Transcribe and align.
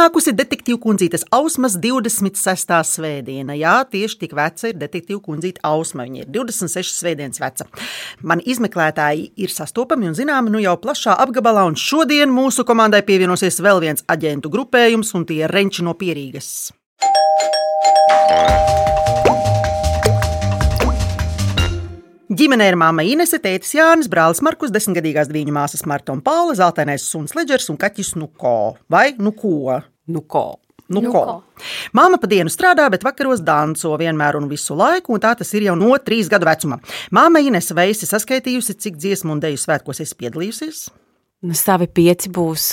Pienākusi 0.00 0.32
detektīva 0.32 0.78
kundzītes 0.80 1.26
Ausmas 1.36 1.74
26. 1.76 2.70
svētdiena. 2.88 3.52
Jā, 3.52 3.74
tieši 3.84 4.16
tik 4.22 4.32
veca 4.38 4.70
ir 4.70 4.78
detektīva 4.80 5.20
kundzīte 5.26 5.60
Ausma. 5.68 6.06
Viņa 6.08 6.22
ir 6.22 6.30
26 6.38 7.02
svētdienas 7.02 7.42
veca. 7.42 7.68
Mani 8.24 8.48
izmeklētāji 8.48 9.28
ir 9.36 9.52
sastopami 9.52 10.08
un 10.08 10.16
zināmi 10.16 10.56
nu 10.56 10.64
jau 10.64 10.78
plašā 10.80 11.20
apgabalā, 11.20 11.68
un 11.68 11.76
šodien 11.76 12.32
mūsu 12.32 12.64
komandai 12.64 13.04
pievienosies 13.04 13.60
vēl 13.60 13.84
viens 13.84 14.08
aģentu 14.08 14.48
grupējums, 14.56 15.12
un 15.20 15.28
tie 15.28 15.42
ir 15.44 15.52
Renči 15.52 15.84
no 15.84 15.92
Pierīgas. 15.92 16.70
Ģimenē 22.30 22.68
ir 22.70 22.76
māma 22.78 23.02
Inese, 23.02 23.40
tētis 23.42 23.74
Jānis, 23.74 24.06
brālis 24.08 24.38
Markus, 24.46 24.70
desmitgadīgās 24.70 25.32
viņu 25.34 25.52
māsas 25.56 25.82
Marta 25.90 26.14
un 26.14 26.22
Paula, 26.22 26.54
zeltainais 26.54 27.02
suns 27.02 27.34
Ledžers 27.34 27.66
un 27.74 27.80
kaķis 27.80 28.14
Nuko. 28.22 28.76
Vai 28.86 29.10
Nuko? 30.08 30.60
Nuko. 30.90 31.06
Nuko. 31.06 31.34
Māma 31.94 32.18
pa 32.18 32.26
dienu 32.30 32.50
strādā, 32.50 32.88
bet 32.90 33.04
vakaros 33.06 33.42
danco 33.46 33.94
vienmēr 34.00 34.40
un 34.40 34.48
visu 34.50 34.74
laiku, 34.74 35.14
un 35.14 35.22
tā 35.22 35.36
tas 35.38 35.52
ir 35.54 35.68
jau 35.68 35.76
no 35.78 35.92
trīs 36.02 36.30
gadu 36.30 36.48
vecuma. 36.48 36.80
Māma 37.14 37.42
Inese 37.44 37.76
vai 37.78 37.90
esi 37.92 38.08
saskaitījusi, 38.10 38.74
cik 38.74 38.98
dziesmu 38.98 39.36
un 39.36 39.42
deju 39.44 39.60
svētkos 39.62 40.02
esi 40.02 40.18
piedalījusies? 40.18 40.88
Nu, 41.46 41.54
savi 41.54 41.86
pieci 41.86 42.32
būs. 42.34 42.72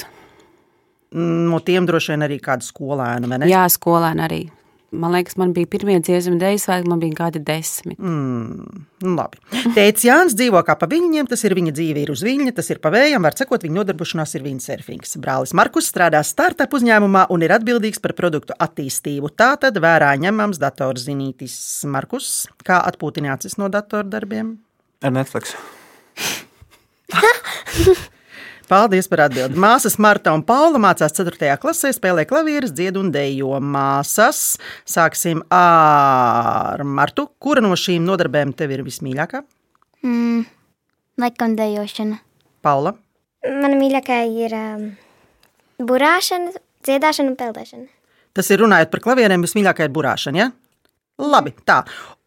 No 1.17 1.61
tiem 1.63 1.85
droši 1.87 2.15
vien 2.15 2.25
arī 2.25 2.39
kāda 2.43 2.65
skolēna, 2.65 3.29
vai 3.29 3.39
ne? 3.43 3.51
Jā, 3.51 3.67
skolēni 3.71 4.25
arī. 4.25 4.41
Man 4.95 5.11
liekas, 5.11 5.35
man 5.35 5.51
bija 5.51 5.67
pirmie 5.67 5.97
dziesmu 5.99 6.37
dēļ 6.39 6.57
svētki, 6.63 6.87
man 6.87 7.01
bija 7.01 7.15
kādi 7.17 7.41
desmit. 7.43 7.97
Mm, 7.99 8.85
nu 9.03 9.15
labi. 9.17 9.41
Tēvs 9.75 10.05
Jānis 10.07 10.35
dzīvo 10.39 10.61
kā 10.63 10.77
pa 10.79 10.87
viļņiem, 10.87 11.27
tas 11.27 11.43
ir 11.43 11.55
viņa 11.57 11.73
dzīve, 11.75 12.05
ir 12.05 12.13
uz 12.13 12.23
viļņa, 12.23 12.53
tas 12.55 12.71
ir 12.71 12.79
pa 12.79 12.93
vējam, 12.95 13.27
var 13.27 13.35
sakot, 13.35 13.65
viņa 13.67 13.81
nodarbošanās 13.81 14.37
ir 14.39 14.45
windsurfings. 14.47 15.17
Brālis 15.19 15.51
Markus 15.57 15.91
strādā 15.91 16.23
startup 16.23 16.71
uzņēmumā 16.79 17.25
un 17.35 17.43
ir 17.43 17.51
atbildīgs 17.57 17.99
par 18.03 18.15
produktu 18.15 18.55
attīstību. 18.55 19.35
Tā 19.35 19.53
tad 19.59 19.75
vērā 19.83 20.15
ņemams 20.23 20.63
datorzinītis. 20.63 21.57
Markus, 21.91 22.47
kā 22.63 22.79
atpūtināts 22.87 23.59
no 23.59 23.67
datordarbiem? 23.73 24.55
Ar 25.03 25.17
Netflix. 25.19 25.51
Paldies 28.67 29.07
par 29.07 29.21
atbildi. 29.23 29.55
Māsas 29.63 29.95
Marta 30.03 30.33
un 30.35 30.41
Paula 30.43 30.79
mācās 30.83 31.13
4. 31.15 31.53
klasē, 31.61 31.93
spēlē 31.95 32.25
klavierus, 32.27 32.73
dzied 32.75 32.97
un 32.99 33.13
dejo. 33.13 33.53
Māsas, 33.63 34.57
sāksim 34.83 35.39
ar 35.55 36.83
Martu. 36.83 37.29
Kura 37.39 37.63
no 37.63 37.71
šīm 37.79 38.03
nodarbēm 38.03 38.51
tev 38.59 38.73
ir 38.75 38.83
vismīļākā? 38.83 39.41
Mm, 40.03 40.43
laikam 41.23 41.55
dejošana. 41.55 42.19
Paula. 42.67 42.97
Mana 43.47 43.79
mīļākā 43.79 44.19
ir 44.43 44.57
um, 44.59 44.85
burāšana, 45.87 46.51
dziedāšana 46.83 47.31
un 47.31 47.39
peldēšana. 47.39 47.87
Tas 48.35 48.51
ir 48.51 48.65
runājot 48.65 48.91
par 48.91 49.05
klavierēm, 49.07 49.47
vismīļākā 49.47 49.87
ir 49.87 49.95
burāšana. 49.95 50.43
Ja? 50.43 50.51
Labi, 51.17 51.49
tā. 51.65 51.79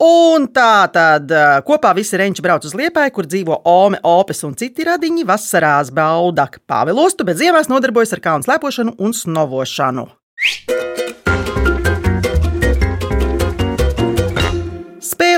Un 0.02 0.48
tā 0.50 0.88
tad 0.90 1.30
kopā 1.66 1.92
visi 1.94 2.18
reņķi 2.18 2.42
brauc 2.42 2.64
uz 2.66 2.74
Liepāju, 2.74 3.12
kur 3.14 3.28
dzīvo 3.30 3.60
Ome, 3.70 4.00
Opes 4.02 4.42
un 4.48 4.56
citi 4.58 4.86
radiņi. 4.88 5.26
Vasarās 5.28 5.92
bauda 5.94 6.48
pāvelostu, 6.66 7.26
bet 7.28 7.38
ziemās 7.38 7.70
nodarbojas 7.70 8.16
ar 8.16 8.24
kalnu 8.24 8.48
slēpošanu 8.48 8.96
un 8.98 9.14
snovošanu. 9.14 10.08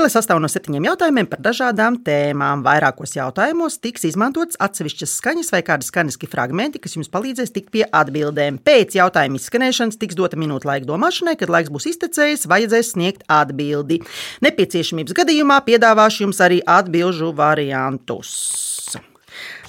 Spēle 0.03 0.19
sastāv 0.19 0.39
no 0.43 0.49
septiņiem 0.51 0.83
jautājumiem 0.83 1.27
par 1.31 1.39
dažādām 1.39 1.95
tēmām. 2.03 2.59
Vairākos 2.65 3.13
jautājumos 3.15 3.77
tiks 3.79 4.03
izmantots 4.09 4.57
atsevišķas 4.59 5.13
skaņas 5.21 5.51
vai 5.53 5.61
kādi 5.63 5.87
skaņiski 5.87 6.27
fragmenti, 6.27 6.81
kas 6.83 6.97
jums 6.97 7.07
palīdzēs 7.13 7.53
tikt 7.55 7.71
pie 7.71 7.85
atbildēm. 7.87 8.57
Pēc 8.67 8.97
jautājuma 8.99 9.39
izskanēšanas 9.39 10.01
tiks 10.01 10.19
dota 10.19 10.35
minūte 10.35 10.67
laika 10.67 10.89
domāšanai, 10.89 11.37
kad 11.39 11.55
laiks 11.55 11.71
būs 11.71 11.87
iztecējis, 11.93 12.43
vajadzēs 12.51 12.91
sniegt 12.97 13.23
atbildi. 13.31 14.01
Nepieciešamības 14.43 15.15
gadījumā 15.23 15.63
piedāvāšu 15.71 16.25
jums 16.25 16.43
arī 16.43 16.59
atbildžu 16.67 17.31
variantus. 17.39 18.35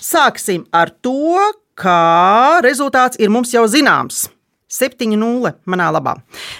Sāksim 0.02 0.66
ar 0.74 0.90
to, 0.98 1.38
kā 1.78 2.58
rezultāts 2.66 3.22
ir 3.22 3.30
mums 3.30 3.54
jau 3.54 3.68
zināms. 3.70 4.24
7-0 4.74 5.52
manā 5.70 5.88
labā. 5.94 6.16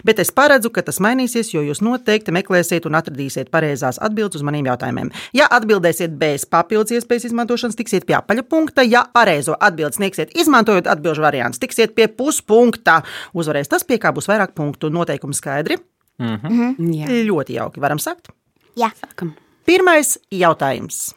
Bet 0.06 0.20
es 0.22 0.30
paredzu, 0.34 0.70
ka 0.74 0.84
tas 0.86 1.00
mainīsies, 1.02 1.52
jo 1.54 1.62
jūs 1.66 1.82
noteikti 1.84 2.34
meklēsiet 2.34 2.86
un 2.88 2.98
atradīsiet 2.98 3.50
pareizās 3.54 3.98
atbildes 4.02 4.40
uz 4.40 4.46
maniem 4.46 4.68
jautājumiem. 4.70 5.10
Ja 5.36 5.48
atbildēsiet 5.50 6.14
bez 6.20 6.46
papildus 6.46 6.94
iespējas 6.98 7.28
izmantošanas, 7.30 7.78
tiksiet 7.78 8.06
pie 8.06 8.18
apaļa 8.20 8.46
punkta. 8.48 8.86
Ja 8.86 9.04
pareizo 9.12 9.58
atbildi 9.60 9.98
sniegsiet, 9.98 10.36
izmantojot 10.38 10.90
atbildžu 10.90 11.24
variantus, 11.24 11.62
tiksiet 11.62 11.96
pie 11.98 12.08
puspunkta. 12.08 13.00
Uzvarēs 13.34 13.72
tas, 13.72 13.86
pie 13.86 13.98
kā 13.98 14.14
būs 14.14 14.30
vairāk 14.30 14.54
punktu. 14.54 14.92
Noteikumi 14.94 15.34
skaidri. 15.34 15.78
Mm 16.18 16.38
-hmm. 16.42 16.94
Jā, 16.94 17.06
Ļoti 17.26 17.58
jauki. 17.58 17.80
Varam 17.80 17.98
sākt. 17.98 18.30
Jā, 18.76 18.90
sākam. 18.94 19.34
Pirmais 19.66 20.18
jautājums. 20.30 21.14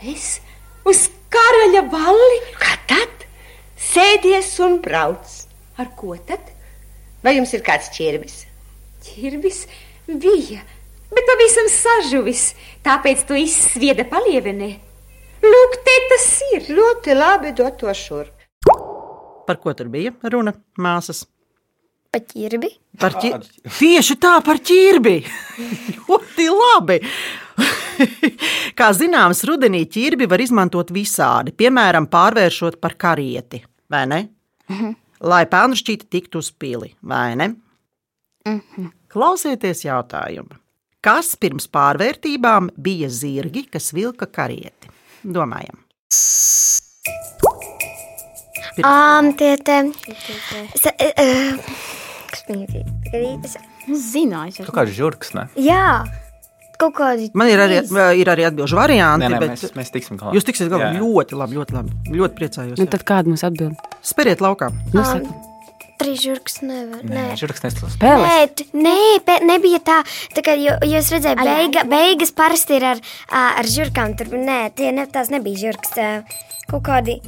Es 0.00 0.40
uz 0.84 1.10
karaļa 1.34 1.84
balli? 1.92 2.40
Kā 2.60 2.76
tad? 2.90 3.24
Sēdies 3.80 4.52
un 4.64 4.78
brauc. 4.84 5.36
Ar 5.80 5.88
ko 5.96 6.16
tad? 6.28 6.42
Vai 7.24 7.36
jums 7.36 7.52
ir 7.56 7.64
kāds 7.64 7.90
ķirbis? 7.94 8.44
Čirbis 9.04 9.64
bija, 10.06 10.60
bet 11.12 11.26
pavisam 11.28 11.68
sažuvis, 11.72 12.50
tāpēc 12.84 13.24
to 13.28 13.38
izsvieda 13.40 14.04
palievenē. 14.08 14.70
Lūk, 15.40 15.76
te 15.86 15.96
tas 16.12 16.26
ir. 16.52 16.68
Ļoti 16.76 17.16
labi 17.16 17.54
dot 17.56 17.78
to 17.80 17.92
šurp. 17.96 18.34
Par 19.48 19.58
ko 19.60 19.72
tur 19.74 19.88
bija 19.92 20.12
runa? 20.32 20.52
Māsas. 20.78 21.24
pat 22.12 22.26
ķirbi. 22.34 22.68
Par 23.00 23.16
ķi... 23.22 23.32
Tieši 23.78 24.16
tā, 24.20 24.36
par 24.44 24.60
ķirbi. 24.60 25.16
Ļoti 25.96 26.48
labi. 26.52 27.00
Kā 28.78 28.90
zināms, 28.96 29.42
rudenī 29.48 29.84
ķirbi 29.90 30.28
var 30.30 30.42
izmantot 30.42 30.92
visādi, 30.94 31.52
piemēram, 31.56 32.08
pārvēršot 32.10 32.78
par 32.80 32.96
karieti, 33.00 33.62
vai 33.90 34.04
ne? 34.10 34.20
Lai 35.20 35.44
pelnšķīti 35.50 36.08
tiktu 36.08 36.40
uz 36.40 36.48
pili, 36.52 36.94
vai 37.02 37.34
ne? 37.36 37.52
Klausieties 39.10 39.84
jautājumu. 39.84 40.56
Kas 41.04 41.32
pirms 41.40 41.66
pārvērtībām 41.72 42.70
bija 42.76 43.08
zirgi, 43.08 43.64
kas 43.72 43.90
vilka 43.96 44.28
karieti? 44.28 44.90
Domājam. 45.24 45.80
Um, 48.80 49.32
tie 49.36 49.56
te. 49.64 49.78
Sa, 50.80 50.92
uh, 50.92 51.56
kas 52.30 52.44
viņi 52.48 52.68
bija? 52.70 53.64
Zināju, 53.90 54.66
Tu 54.68 54.74
kā 54.76 54.84
žurks, 54.86 55.32
ne? 55.34 55.48
Jā, 55.58 56.04
kaut 56.80 56.96
kādi. 56.98 57.28
Man 57.36 57.50
ir 57.52 57.60
arī, 57.62 57.82
ir 58.20 58.32
arī 58.32 58.48
atbildžu 58.48 58.78
varianti, 58.80 59.26
Nē, 59.26 59.30
nē, 59.34 59.42
bet 59.44 59.54
mēs, 59.54 59.76
mēs 59.76 59.92
tiksim 59.94 60.18
galā. 60.20 60.32
jūs 60.36 60.46
tiksiet 60.48 60.72
galā. 60.72 60.90
Jā. 60.94 61.02
Ļoti 61.04 61.38
labi, 61.38 61.60
ļoti 61.60 61.76
labi. 61.76 61.94
Ļoti 62.16 62.38
priecājos. 62.40 62.80
Nu, 62.80 62.88
tad 62.90 63.04
kāda 63.08 63.30
mums 63.32 63.44
atbild? 63.46 63.78
Speriet 64.02 64.40
laukā. 64.44 64.72
Nu, 64.94 65.04
Um, 65.04 65.46
Trīs 66.00 66.22
žurkas 66.24 66.62
nevar. 66.64 67.02
Nē, 67.04 67.12
Nē. 67.12 67.34
žurks 67.36 67.60
neslūdz. 67.60 67.98
Pēles. 68.00 68.62
Nē, 68.72 69.20
pe, 69.20 69.34
nebija 69.44 69.82
tā. 69.84 69.98
tā 70.32 70.40
kā, 70.46 70.54
jo, 70.56 70.72
jūs 70.88 71.10
redzējāt, 71.12 71.42
beiga, 71.44 71.82
beigas 71.84 72.32
parasti 72.32 72.78
ir 72.78 72.86
ar, 72.94 73.02
ar 73.28 73.68
žurkām. 73.68 74.14
Tur, 74.16 74.32
nē, 74.32 74.72
tie 74.72 74.94
ne, 74.96 75.04
tās 75.04 75.28
nebija 75.28 75.60
žurkas. 75.66 76.24
Kaut 76.70 76.86
kādi. 76.88 77.18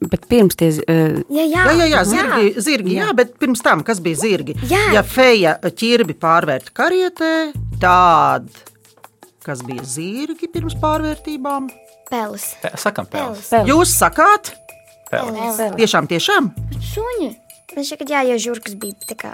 Bet 0.00 0.26
pirms 0.30 0.56
tie 0.58 0.68
uh, 0.82 1.18
Jā, 1.32 1.44
jā, 1.46 1.62
Jā, 1.66 1.74
jā, 1.80 1.86
jā, 1.94 2.02
zirgi, 2.08 2.52
zirgi 2.60 2.96
jā. 2.98 3.06
jā, 3.06 3.14
bet 3.16 3.34
pirms 3.40 3.62
tam, 3.64 3.82
kas 3.86 4.00
bija 4.04 4.18
zirgi? 4.20 4.56
Jā. 4.68 4.82
Ja 4.96 5.02
feja 5.06 5.56
ķirbi 5.62 6.16
pārvērta 6.20 6.74
karietē, 6.76 7.32
tad 7.82 8.50
kas 9.46 9.62
bija 9.66 9.84
zirgi 9.86 10.48
pirms 10.52 10.76
pārvērtībām? 10.82 11.70
Peles. 12.10 12.52
Pē- 12.62 12.74
Sakam, 12.78 13.06
pēles. 13.10 13.48
Pēles. 13.50 13.70
Jūs 13.72 13.94
sakāt, 13.98 14.52
Pēles. 15.10 15.58
tiešām, 15.80 16.06
tiešām? 16.10 16.52
Suņi. 16.92 17.32
Man 17.76 17.84
šķiet, 17.84 17.98
ka 18.00 18.06
jā, 18.08 18.20
jo 18.30 18.36
žurkas 18.40 18.76
bija 18.80 18.94
tā 19.10 19.16
kā. 19.20 19.32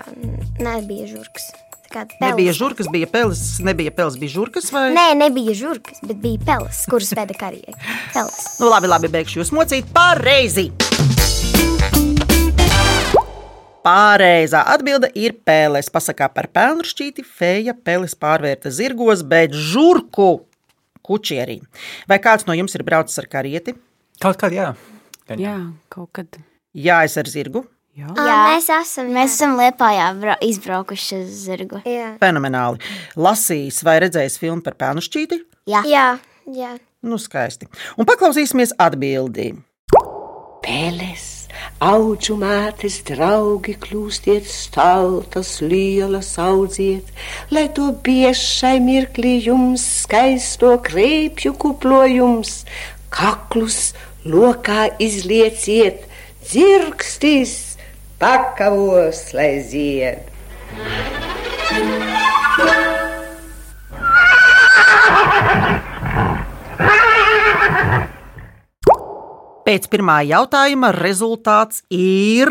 Nebija 0.58 1.06
žurkas. 1.10 1.50
Tā 1.92 2.06
kā 2.06 2.16
peles. 2.16 2.22
Nebija 2.24 2.52
žurkas, 2.56 2.86
bija 2.88 3.06
peles, 3.10 3.40
nebija 3.60 3.92
peles, 3.92 4.14
bija 4.16 4.32
žurkas 4.32 4.70
vai? 4.72 4.86
Nē, 4.96 5.10
nebija 5.18 5.52
žurkas, 5.56 5.98
bet 6.00 6.22
bija 6.22 6.40
peles, 6.46 6.78
kuras 6.88 7.10
veda 7.12 7.36
karjeru. 7.36 7.74
Peles. 8.14 8.38
Nu, 8.62 8.70
labi, 8.72 8.88
labi, 8.88 9.10
beigšu 9.12 9.42
jūs 9.42 9.50
mocīt 9.52 9.90
pareizi. 9.92 10.70
Pareizā 13.84 14.62
atbilde 14.72 15.10
ir 15.18 15.34
pēles. 15.44 15.90
Pasakā 15.92 16.30
par 16.32 16.48
pelnu 16.54 16.86
šķīti, 16.86 17.26
feja 17.26 17.74
peles 17.76 18.16
pārvērta 18.16 18.72
zirgos, 18.72 19.24
bet 19.26 19.52
žurku 19.52 20.46
kučierī. 21.04 21.58
Vai 22.08 22.22
kāds 22.24 22.48
no 22.48 22.56
jums 22.56 22.78
ir 22.78 22.86
braucis 22.88 23.20
ar 23.20 23.28
karieti? 23.28 23.76
Kaut 24.22 24.40
kā, 24.40 24.48
jā. 24.54 24.70
Gan 25.28 25.44
jā, 25.44 25.58
kaut 25.92 26.08
kad. 26.16 26.40
Jā, 26.72 27.02
es 27.04 27.18
ar 27.20 27.28
zirgu. 27.28 27.66
Jā. 27.92 28.08
Jā, 28.16 28.36
mēs 28.48 28.70
esam. 28.72 29.10
Mēs 29.12 29.34
esam 29.36 29.58
Liepājā 29.58 30.06
bra- 30.16 30.38
izbraukuši 30.40 31.18
uz 31.26 31.32
zirgu. 31.44 31.82
Jā. 31.84 32.14
Fenomenāli. 32.22 32.80
Lasījis 33.20 33.82
vai 33.84 33.98
redzējis 34.06 34.38
filmu 34.40 34.64
par 34.64 34.78
pelnu 34.80 35.04
šķīti? 35.04 35.42
Jā. 35.68 35.82
jā. 35.84 36.06
Jā. 36.48 36.72
Nu, 37.04 37.18
skaisti. 37.20 37.68
Un 38.00 38.08
paklausīsimies 38.08 38.72
atbildī. 38.80 39.52
Pēles, 40.62 41.48
augu 41.82 42.36
mātes 42.38 43.00
draugi, 43.06 43.74
kļūstiet 43.82 44.46
staltas, 44.46 45.56
lielas 45.60 46.36
audziet, 46.38 47.08
lai 47.50 47.66
to 47.74 47.88
biešai 48.06 48.76
mirklī 48.80 49.40
jums 49.42 49.82
skaisto 50.04 50.76
kreipju 50.86 51.52
kuplojums, 51.58 52.62
kaklus 53.10 53.90
lokā 54.22 54.86
izlieciet, 55.02 56.06
dzirkstis 56.46 57.71
pakavos, 58.22 59.32
lai 59.34 59.58
zied. 59.66 60.30
Pēc 69.62 69.86
pirmā 69.90 70.20
jautājuma 70.26 70.90
rezultāts 70.94 71.82
ir 71.90 72.50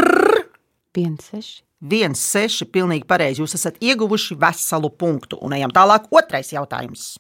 1,6. 0.95 1.62
1,6. 1.81 2.67
Pilnīgi 2.71 3.07
pareizi. 3.07 3.41
Jūs 3.44 3.56
esat 3.57 3.79
ieguvuši 3.83 4.38
veselu 4.39 4.91
punktu. 4.91 5.39
Un 5.44 5.56
ejam 5.57 5.74
tālāk. 5.75 6.07
Otrais 6.13 6.51
jautājums. 6.53 7.13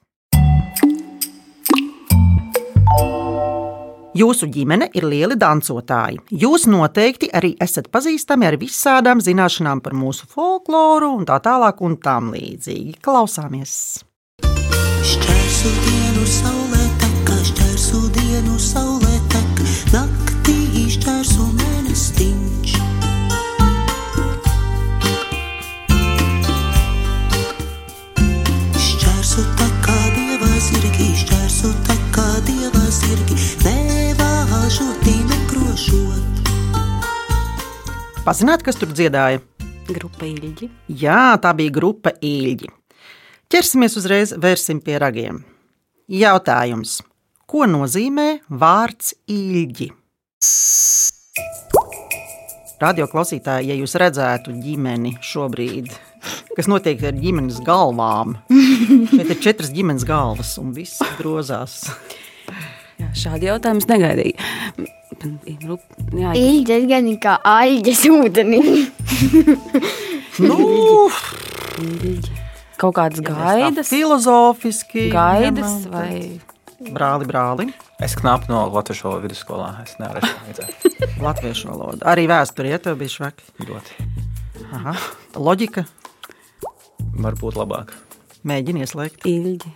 Jūsu 4.11 4.49
ģimene 4.51 4.89
ir 4.91 5.05
lieli 5.07 5.37
dancotāji. 5.39 6.17
Jūs 6.35 6.65
noteikti 6.67 7.29
arī 7.31 7.53
esat 7.63 7.87
pazīstami 7.93 8.49
ar 8.49 8.57
visādām 8.59 9.21
zināšanām 9.23 9.79
par 9.85 9.95
mūsu 9.95 10.27
folkloru 10.27 11.13
un 11.15 11.23
tā 11.29 11.37
tālāk 11.39 11.79
un 11.79 11.95
tam 11.95 12.33
līdzīgi. 12.35 12.97
Klausāmies! 12.99 14.03
Šķērsu 15.11 15.71
dienu 15.87 16.27
saulē 16.27 16.83
tek, 16.99 17.31
šķērsu 17.53 18.03
dienu 18.19 18.59
saulē 18.59 19.10
Pazināt, 38.21 38.61
kas 38.61 38.77
tur 38.77 38.91
dziedāja? 38.93 39.39
Grupa 39.87 40.27
ilgi. 40.27 40.67
Jā, 41.01 41.39
tā 41.41 41.55
bija 41.57 41.73
grupa 41.73 42.11
īļģi. 42.21 42.67
Ķersimies 43.49 43.97
uzreiz, 43.97 44.33
vērsim 44.37 44.77
pie 44.85 44.99
ragiem. 45.01 45.39
Jautājums: 46.05 46.99
Ko 47.49 47.65
nozīmē 47.65 48.43
vārds 48.45 49.15
īļģi? 49.25 49.89
Radio 52.85 53.09
klausītāji, 53.09 53.71
ja 53.73 53.79
jūs 53.81 53.97
redzētu 53.97 54.53
ģimeni 54.53 55.15
šobrīd, 55.25 55.89
kas 56.53 56.69
notiek 56.69 57.01
ar 57.01 57.17
ģimenes 57.17 57.57
galvām, 57.65 58.37
šeit 59.15 59.33
ir 59.33 59.41
četras 59.49 59.73
ģimenes 59.73 60.05
galvas 60.05 60.59
un 60.61 60.75
viss 60.77 61.01
grozās. 61.17 61.87
Šādi 63.17 63.49
jautājumi 63.49 63.81
es 63.83 63.87
negaidīju. 63.89 64.87
Grupa, 65.61 66.05
jā, 66.17 66.31
Ilģis 66.39 66.85
gan 66.89 67.09
kā 67.21 67.35
aļģes 67.45 68.05
ūdenī. 68.09 68.61
Nu. 70.41 70.55
Kaut 72.79 72.95
kādas 72.97 73.19
gaidas, 73.21 73.89
filozofiski. 73.91 75.09
gaidas 75.13 75.83
vai 75.91 76.39
Brāli, 76.81 77.27
brāli. 77.29 77.67
Es 78.01 78.15
knapi 78.17 78.49
no 78.49 78.63
Latvijas 78.73 79.03
valodas 79.05 79.27
vidusskolā. 79.27 79.67
Es 79.83 79.99
nevaru 80.01 80.25
izdarīt 80.49 81.19
Latviešu 81.27 81.69
valoda. 81.69 82.07
Arī 82.09 82.23
vēsturē, 82.31 82.71
ja 82.73 82.79
tev 82.81 82.97
bija 82.97 83.13
švaki. 83.19 83.45
ļoti. 83.67 84.07
Aha. 84.79 84.95
Loģika. 85.37 85.83
Varbūt 87.21 87.59
labāk. 87.59 87.93
Mēģini 88.49 88.81
ieslēgt. 88.87 89.27
ilgi. 89.29 89.69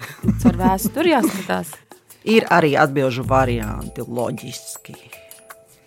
Ar 0.50 0.58
vēsturi 0.64 1.14
jāskatās. 1.14 1.76
Ir 2.26 2.46
arī 2.50 2.74
atbildžu 2.80 3.24
varianti, 3.30 4.02
loģiski. 4.08 4.96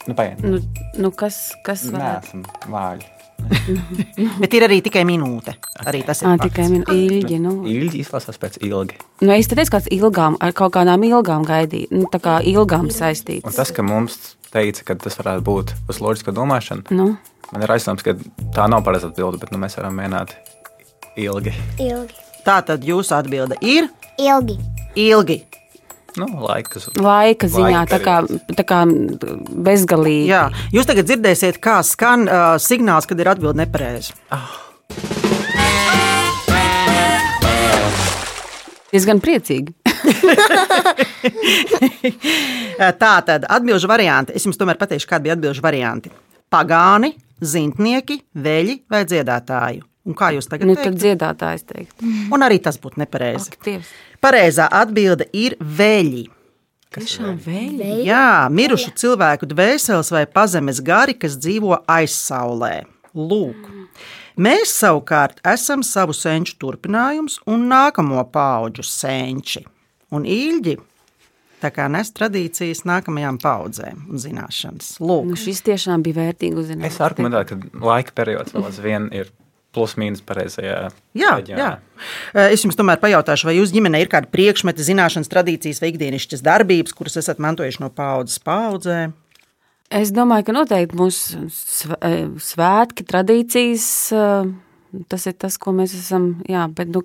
Nu, 0.09 0.15
paiet. 0.17 0.41
Nu, 0.45 0.61
nu 0.97 1.11
kas, 1.13 1.51
kas 1.67 1.83
Nē, 1.91 1.99
varētu? 1.99 2.27
esam 2.29 2.45
vāļi. 2.73 3.09
Bet 4.43 4.55
ir 4.57 4.65
arī 4.67 4.79
tikai 4.83 5.05
minūte. 5.07 5.53
Arī 5.87 6.01
tas 6.07 6.23
ir 6.23 6.29
Ā, 6.31 6.37
fakts. 6.37 6.49
tikai 6.49 6.65
min 6.73 6.85
ilgi. 6.91 7.39
Nu. 7.43 7.53
Ilgi 7.71 8.01
izklausās 8.03 8.39
pēc 8.41 8.57
ilgi. 8.67 8.97
Nu, 9.23 9.31
es 9.35 9.47
te 9.51 9.59
teicu, 9.59 9.75
kāds 9.77 9.91
ilgām, 9.95 10.39
ar 10.43 10.55
kaut 10.59 10.73
kādām 10.75 11.05
ilgām 11.07 11.45
gaidīt, 11.47 11.93
nu, 11.95 12.09
tā 12.11 12.19
kā 12.25 12.39
ilgām 12.43 12.89
Un 12.89 12.95
saistīts. 12.95 13.55
tas, 13.57 13.71
ka 13.75 13.85
mums 13.87 14.17
teica, 14.55 14.83
ka 14.89 14.97
tas 15.05 15.19
varētu 15.21 15.45
būt 15.47 15.75
uz 15.93 16.01
loģiska 16.03 16.35
domāšana, 16.35 16.87
Nu, 16.91 17.13
man 17.53 17.63
ir 17.67 17.75
aizsāms, 17.77 18.03
ka 18.07 18.17
tā 18.57 18.67
nav 18.71 18.83
pareiza 18.87 19.11
atbilde, 19.13 19.39
bet 19.43 19.53
nu, 19.55 19.59
mēs 19.63 19.77
varam 19.79 19.95
mēģināt 20.01 20.35
ilgi. 21.19 21.53
Ilgi. 21.85 22.15
Tā 22.47 22.59
tad 22.65 22.83
jūsu 22.87 23.13
atbilde 23.19 23.59
ir 23.61 23.91
Ilgi. 24.19 24.57
ilgi. 24.97 25.43
Nu, 26.19 26.27
laika 26.43 26.81
laika 26.99 27.49
ziņā, 27.51 27.83
tā 27.91 27.99
kā, 28.03 28.17
tā 28.59 28.65
kā 28.67 28.83
bezgalīgi. 29.69 30.31
Jā. 30.31 30.49
Jūs 30.75 30.89
tagad 30.89 31.09
dzirdēsiet, 31.09 31.61
kā 31.63 31.79
skan 31.87 32.27
uh, 32.27 32.57
signāls, 32.63 33.07
kad 33.09 33.21
ir 33.23 33.31
atbilde 33.31 33.63
nepareiza. 33.63 34.17
Diezgan 38.89 39.21
priecīgi. 39.21 39.75
Tā 43.03 43.13
tad 43.27 43.45
atbildžu 43.45 43.91
varianti. 43.91 44.33
Es 44.39 44.47
jums 44.47 44.57
tomēr 44.61 44.79
pateikšu, 44.81 45.09
kādi 45.11 45.29
bija 45.29 45.37
atbildžu 45.37 45.65
varianti. 45.65 46.13
Pagāni, 46.49 47.13
zintnieki, 47.45 48.23
veļi 48.33 48.79
vai 48.89 49.03
dziedātāji. 49.09 49.83
Un 50.09 50.17
kā 50.17 50.31
jūs 50.33 50.49
tagad 50.49 50.71
Nu, 50.71 50.75
tad 50.79 50.89
teiktu? 50.89 51.03
dziedātājs 51.05 51.67
teikt. 51.69 52.03
Un 52.33 52.45
arī 52.47 52.57
tas 52.65 52.79
būtu 52.81 53.03
nepareizi. 53.03 53.53
Ak. 53.53 53.89
Pareizā 54.25 54.69
atbilde 54.73 55.29
ir 55.37 55.57
veļi. 55.61 56.27
Tiešām 56.97 57.37
vēl. 57.45 57.83
Jā, 58.09 58.49
mirušu 58.49 58.95
cilvēku 58.97 59.47
dvēseles 59.51 60.09
vai 60.15 60.25
pazemes 60.25 60.81
gari, 60.81 61.13
kas 61.21 61.37
dzīvo 61.37 61.83
aizsaulē. 61.85 62.87
Lūk, 63.19 63.69
mēs 64.41 64.73
savukārt 64.81 65.41
esam 65.45 65.83
savu 65.85 66.15
senču 66.17 66.57
turpinājums 66.61 67.39
un 67.51 67.67
nākamo 67.69 68.23
pauģu 68.33 68.85
senči. 68.87 69.65
Un 70.15 70.25
īļģi 70.25 70.77
tā 71.61 71.73
kā 71.75 71.89
nes 71.93 72.09
tradīcijas 72.15 72.85
nākamajām 72.89 73.41
paudzēm 73.43 74.07
un 74.09 74.23
zināšanas. 74.23 74.95
Nu, 75.03 75.11
Lūk, 75.11 75.35
šis 75.43 75.61
tiešām 75.67 76.05
bija 76.07 76.21
vērtīgi 76.23 76.57
uzzināt. 76.63 76.89
Es 76.89 77.01
argumentēju, 77.05 77.51
ka 77.51 77.85
laika 77.91 78.15
periods 78.17 78.55
vēl 78.55 78.69
aizvien 78.71 79.11
ir 79.13 79.33
plus-mínus 79.79 80.21
pareizajā 80.27 80.81
Jā, 81.15 81.33
reģionā. 81.39 81.63
jā. 81.63 81.71
Eh, 82.35 82.51
Es 82.53 82.65
jums 82.67 82.77
tomēr 82.77 82.99
pajautāšu, 82.99 83.47
vai 83.49 83.57
jūsu 83.61 83.79
ģimenē 83.79 84.03
ir 84.03 84.11
kādi 84.11 84.27
priekšmeti, 84.35 84.83
zināšanas, 84.91 85.31
tradīcijas 85.31 85.81
vai 85.81 85.93
ikdienišķas 85.95 86.43
darbības, 86.43 86.93
kuras 86.99 87.17
esat 87.23 87.39
mantojuši 87.39 87.81
no 87.87 87.91
paudzes 87.95 88.39
paudzē? 88.43 89.13
Es 89.91 90.11
domāju, 90.13 90.45
ka 90.45 90.53
noteikti 90.53 90.99
mūsu 91.01 91.47
sv- 91.49 91.97
svētki, 92.45 93.07
tradīcijas. 93.09 93.87
Tas 95.09 95.27
ir 95.29 95.33
tas, 95.37 95.57
ko 95.61 95.73
mēs 95.77 95.93
esam. 95.97 96.43
Jā, 96.49 96.67
bet, 96.73 96.89
nu, 96.93 97.03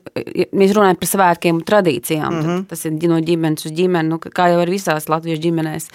mēs 0.55 0.71
runājam 0.75 0.99
par 0.99 1.09
svētkiem 1.09 1.57
un 1.59 1.63
tradīcijām. 1.67 2.31
Mm 2.33 2.43
-hmm. 2.47 2.65
Tas 2.67 2.85
ir 2.85 2.91
no 2.91 3.19
ģimenes 3.19 3.65
uz 3.65 3.71
ģimeni, 3.71 4.07
nu, 4.09 4.17
kā 4.19 4.49
jau 4.51 4.59
ar 4.61 4.67
visās 4.71 5.07
latviešu 5.11 5.41
ģimenēs. 5.47 5.89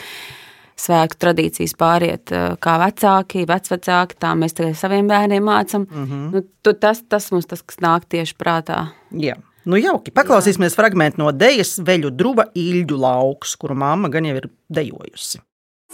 Svētku 0.78 1.16
tradīcijas 1.18 1.75
pāriet 1.78 2.30
eh, 2.32 2.52
kā 2.62 2.76
vecāki, 2.78 3.42
vecvecāki, 3.49 4.14
tā 4.23 4.30
mēs 4.38 4.54
tagad 4.54 4.76
saviem 4.78 5.08
bērniem 5.11 5.42
mācām. 5.44 5.87
Mm 5.90 6.04
-hmm. 6.06 6.30
nu, 6.32 6.42
tu- 6.62 6.73
tas, 6.75 7.02
tas 7.08 7.30
mums 7.32 7.47
tas, 7.47 7.62
kas 7.62 7.76
nāk 7.82 8.02
tieši 8.08 8.35
prātā. 8.38 8.87
Jā. 9.12 9.35
Nu, 9.68 9.76
jauki. 9.76 10.11
Paklausīsimies 10.11 10.75
fragment 10.75 11.18
no 11.18 11.32
dejas 11.32 11.78
veļu 11.85 12.11
druva 12.11 12.44
īļu 12.56 12.97
lauks, 13.00 13.56
kuru 13.56 13.75
mamma 13.75 14.08
gan 14.08 14.25
jau 14.25 14.37
ir 14.37 14.49
dejojusi. 14.70 15.38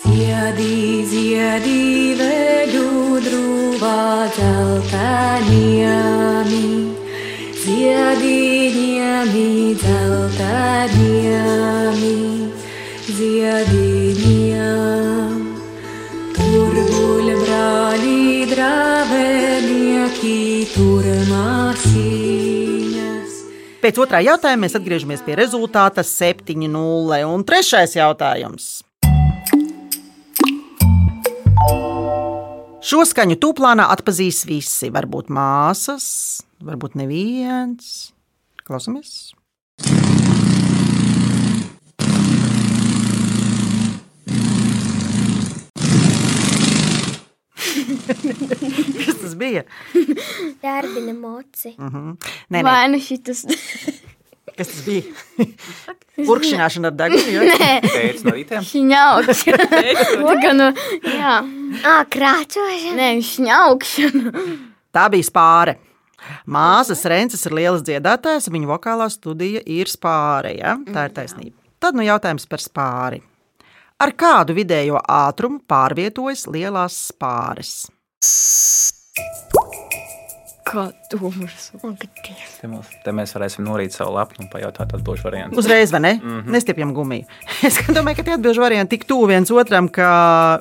Ziedī, 0.04 1.04
ziedī, 1.10 2.14
veļu 2.18 3.20
drūvā 3.24 4.28
dzeltenījami. 5.54 6.66
Ziedī, 7.64 8.38
ņemi 8.74 9.46
dzeltenījami. 9.80 12.16
Ziedī, 13.14 13.86
ņem. 14.18 14.23
Dravenieki, 20.24 20.72
tur 20.74 21.04
māsīņas. 21.28 21.84
Pēc 23.82 23.98
otrā 24.00 24.20
jautājuma 24.24 24.64
mēs 24.64 24.76
atgriežamies 24.78 25.22
pie 25.24 25.36
rezultāta 25.36 26.02
7-0. 26.02 27.24
Un 27.28 27.44
trešais 27.44 27.96
jautājums. 27.98 28.82
Šo 32.84 33.04
skaņu 33.08 33.36
tūplānā 33.40 33.88
atpazīs 33.92 34.44
visi. 34.48 34.90
Varbūt 34.92 35.28
māsas, 35.32 36.42
varbūt 36.64 36.94
neviens. 37.00 38.12
Klausamies! 38.64 39.34
Kas 49.04 49.20
tas 49.20 49.34
bija? 49.38 49.64
Darbina 50.62 51.14
moci. 51.16 51.74
Mhm. 51.78 52.16
Nē, 52.50 52.58
nē, 52.58 52.64
Vai 52.66 52.88
nu 52.92 53.00
šitas? 53.02 53.44
kas 54.54 54.70
tas 54.70 54.82
bija? 54.86 55.02
Urkšņāšana 56.30 56.92
ar 56.92 56.98
degunu. 56.98 57.48
Ja? 57.48 57.80
Pēc 57.82 58.22
no 58.26 58.36
rītiem. 58.36 58.62
Šņaukšana. 58.68 59.66
Tā 60.28 60.36
kā 60.44 60.52
nu, 60.54 60.68
jā. 61.10 61.34
Ā, 61.90 61.96
krāčošana. 62.14 62.94
Nē, 63.00 63.10
šņaukšana. 63.32 64.46
Tā 64.94 65.08
bija 65.10 65.26
spāre. 65.26 65.76
Māsas 66.48 67.02
Rences 67.10 67.42
ir 67.44 67.56
lielas 67.58 67.82
dziedātājas, 67.84 68.48
viņa 68.52 68.70
vokālā 68.70 69.10
studija 69.12 69.60
ir 69.66 69.90
spāre. 69.90 70.54
Ja? 70.56 70.78
Tā 70.86 71.08
ir 71.10 71.16
taisnība. 71.18 71.58
Tad 71.82 71.98
nu 71.98 72.06
jautājums 72.06 72.46
par 72.48 72.62
spāri. 72.62 73.20
Ar 74.02 74.10
kādu 74.18 74.56
vidējo 74.56 74.98
ātrumu 74.98 75.60
pārvietojas 75.70 76.48
lielās 76.50 76.96
spāres? 77.12 77.84
Te, 82.58 82.66
mums, 82.66 82.88
te 83.04 83.12
mēs 83.14 83.36
varēsim 83.36 83.62
norīt 83.62 83.94
savu 83.94 84.16
lapu 84.16 84.40
un 84.42 84.48
pajautāt 84.50 84.96
atbildžu 84.96 85.28
variantu. 85.28 85.60
Uzreiz, 85.62 85.92
vai 85.94 86.00
ne? 86.00 86.12
Mm 86.16 86.40
-hmm. 86.40 86.50
Nestiepjam 86.56 86.94
gumiju. 86.94 87.24
Es 87.68 87.78
domāju, 87.86 88.16
ka 88.16 88.22
tie 88.22 88.34
atbildžu 88.34 88.60
varianti 88.60 88.96
tik 88.96 89.06
tuvu 89.06 89.26
viens 89.30 89.50
otram, 89.50 89.88
ka 89.88 90.58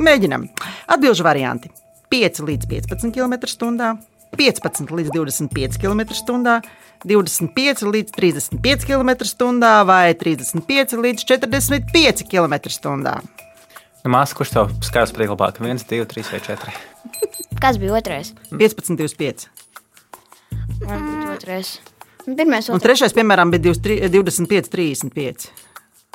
mēģinam. 0.00 0.48
Atbildžu 0.86 1.22
varianti 1.22 1.70
5 2.10 2.42
līdz 2.50 2.66
15 2.66 3.12
km/h, 3.14 3.96
15 4.36 4.90
līdz 4.90 5.10
25 5.14 5.78
km/h, 5.78 6.60
25 7.06 7.84
līdz 7.86 8.10
35 8.16 8.86
km/h 8.88 9.72
vai 9.86 10.14
35 10.18 10.96
līdz 11.00 11.24
45 11.28 12.24
km/h. 12.30 13.16
Nu, 14.06 14.12
Māsa, 14.14 14.36
kurš 14.38 14.52
tev 14.54 14.70
skaidrs 14.86 15.14
prieglabāk? 15.16 15.58
1, 15.62 15.82
2, 15.90 16.04
3 16.06 16.30
vai 16.32 16.40
4. 16.40 16.74
Kas 17.62 17.78
bija 17.82 17.96
otrais? 17.98 18.32
15, 18.52 18.94
25. 18.98 19.46
Varbūt 20.82 21.30
otrais. 21.36 21.72
Pirmais, 22.26 22.68
Un 22.68 22.76
otrais. 22.76 22.82
trešais, 22.98 23.14
piemēram, 23.14 23.50
bija 23.54 23.62
23 23.70 24.10
25, 24.10 24.70
35. 24.70 25.48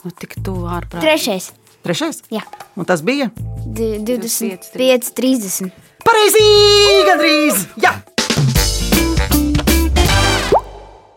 Nu, 0.03 0.11
tik 0.11 0.35
tuvu 0.43 0.67
ārprāt. 0.71 1.01
Trešais. 1.03 1.51
Trešais? 1.85 2.21
Jā. 2.31 2.43
Un 2.77 2.85
tas 2.85 3.01
bija? 3.01 3.29
Di- 3.65 3.99
25, 4.05 5.11
30. 5.15 5.71
Pareizi! 6.05 6.43
Gandrīz! 7.07 7.65
Jā! 7.81 7.95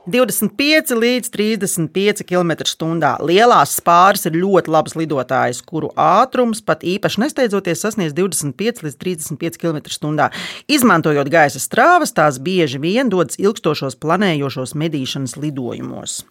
25 0.05 0.93
līdz 1.01 1.31
35 1.33 2.25
km/h. 2.29 3.13
Lielās 3.25 3.73
spāris 3.79 4.27
ir 4.29 4.37
ļoti 4.37 4.73
labs 4.75 4.97
lidotājs, 5.01 5.63
kuru 5.65 5.89
ātrums 5.97 6.61
pat 6.65 6.85
īpaši 6.85 7.23
nesteidzoties 7.23 7.81
sasniedz 7.87 8.13
25 8.17 8.85
līdz 8.85 8.99
35 9.01 9.57
km/h. 9.63 10.29
Izmantojot 10.69 11.31
gaisa 11.33 11.63
strāvas, 11.63 12.13
tās 12.13 12.37
bieži 12.37 12.83
vien 12.83 13.09
dodas 13.09 13.41
ilgstošos 13.41 13.97
planējošos 14.03 14.77
medīšanas 14.77 15.39
lidojumos. 15.41 16.25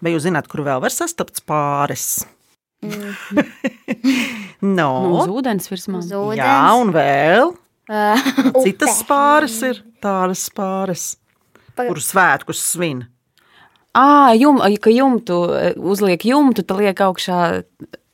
Vai 0.00 0.14
jūs 0.14 0.24
zināt, 0.24 0.48
kur 0.48 0.64
vēl 0.64 0.80
var 0.84 0.92
sastapt 0.92 1.42
spāris? 1.42 2.24
no. 4.78 4.88
Nu, 5.04 5.12
uz 5.20 5.28
ūdens 5.28 5.68
virsmā. 5.68 6.00
Uz 6.00 6.08
ūdens. 6.08 6.40
Jā, 6.40 6.56
un 6.80 6.92
vēl 6.96 7.52
citas 8.64 9.02
spāris 9.02 9.60
ir 9.68 9.84
tādas 10.04 10.46
spāris, 10.48 11.14
kuru 11.76 12.00
svētkus 12.00 12.62
svin. 12.72 13.04
À, 13.94 14.34
jum, 14.34 14.58
ka 14.82 14.90
jumtu 14.90 15.36
eh, 15.54 15.74
uzliek 15.78 16.24
jumtu, 16.26 16.64
tad 16.66 16.80
liek 16.82 16.98
augšā 17.04 17.42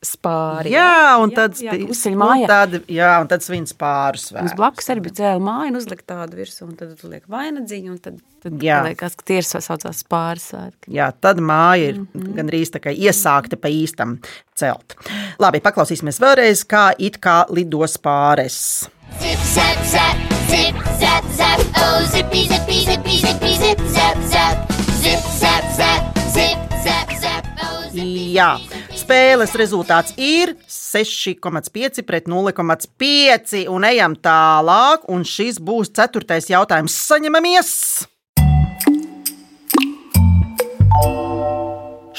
spāri. 0.01 0.73
Jā, 0.73 1.17
un 1.21 1.33
tad, 1.33 1.59
jā, 1.61 1.75
spi- 1.75 1.89
uzceļ 1.93 2.45
tad, 2.49 2.77
jā, 2.89 3.11
un 3.21 3.29
tad 3.29 3.45
svin 3.45 3.67
spāru 3.69 4.17
Mums 4.17 4.29
svētkus. 4.31 4.57
blakus 4.57 4.89
arī 4.93 5.03
bija 5.05 5.17
cēlā 5.19 5.43
māja, 5.45 5.73
un 5.73 5.77
uzlika 5.77 6.07
tādu 6.15 6.39
virsmu, 6.41 6.69
un 6.71 6.77
tad 6.77 7.05
liek 7.05 7.27
vainadziņu, 7.29 7.91
un 7.93 7.99
tad, 8.01 8.21
tad 8.41 8.57
liekas, 8.65 9.17
ka 9.17 9.29
tie 9.29 9.41
ir 9.43 9.49
saucās 9.49 10.01
spāris 10.01 10.49
svētki. 10.53 10.95
Jā, 10.97 11.11
tad 11.13 11.41
māja 11.45 11.93
ir 11.93 11.99
mm. 11.99 12.07
-hmm. 12.15 12.33
gandrīz 12.39 12.73
tā 12.73 12.81
kā 12.81 12.95
iesākta 12.97 13.61
pa 13.61 13.69
īstam 13.69 14.19
celt. 14.57 14.97
Labi, 15.39 15.61
paklausīsimies 15.61 16.21
vēlreiz, 16.21 16.65
kā 16.65 16.93
it 16.99 17.21
kā 17.21 17.45
lido 17.51 17.85
spāres. 17.85 18.89
Zip, 19.19 19.39
zap, 19.43 19.85
zap, 19.85 20.17
zip, 20.49 20.75
zap, 21.01 21.25
zap, 21.35 21.61
oh, 21.77 22.07
zippy, 22.07 22.47
zippy, 22.47 22.85
zippy, 22.85 23.17
zippy, 23.19 23.57
zip, 23.57 23.81
zap, 23.91 24.17
zap, 24.31 24.73
zip, 25.03 25.19
zap, 25.41 25.65
zap, 25.75 26.19
zip, 26.31 26.59
zap, 26.85 27.11
zap, 27.19 27.49
oh, 27.65 27.83
zippy. 27.91 28.31
Jā, 28.37 28.53
spēles 28.95 29.57
rezultāts 29.59 30.15
ir 30.15 30.55
6,5 30.71 32.05
pret 32.07 32.31
0,5. 32.31 33.67
Un 33.73 33.89
ejam 33.91 34.15
tālāk, 34.15 35.09
un 35.11 35.27
šis 35.27 35.59
būs 35.59 35.91
ceturtais 35.97 36.47
jautājums. 36.53 36.95
Saņemamies! 37.11 37.75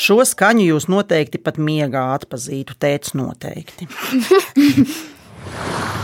Šo 0.01 0.24
skaņu 0.25 0.65
jūs 0.65 0.88
noteikti 0.89 1.38
pat 1.38 1.62
miegā 1.62 2.07
atpazītu, 2.17 2.74
teicu 2.81 3.21
noteikti. 3.21 3.88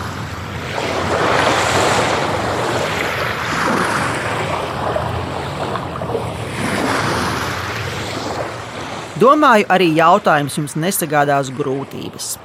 Domāju, 9.17 9.65
arī 9.73 9.87
jautājums 9.97 10.59
jums 10.59 10.75
nesagādās 10.77 11.47
grūtības. 11.57 12.35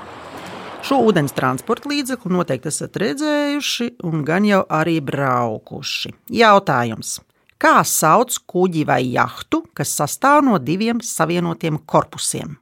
Šo 0.83 1.03
ūdens 1.05 1.35
transporta 1.37 1.91
līdzekli 1.91 2.33
noteikti 2.33 2.71
esat 2.71 2.97
redzējuši, 3.03 3.89
un 4.09 4.25
gan 4.25 4.47
jau 4.49 4.63
arī 4.73 4.97
braukuši. 5.05 6.15
Jautājums. 6.33 7.19
Kā 7.61 7.75
sauc 7.85 8.39
kuģi 8.49 8.87
vai 8.89 9.03
jahtu, 9.13 9.61
kas 9.77 9.93
sastāv 10.01 10.41
no 10.49 10.57
diviem 10.57 11.05
savienotiem 11.05 11.77
korpusiem? 11.85 12.57